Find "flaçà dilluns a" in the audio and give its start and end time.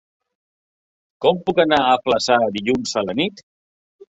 2.07-3.05